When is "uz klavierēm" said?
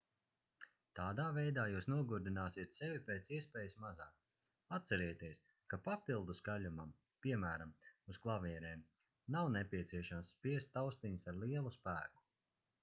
8.13-8.83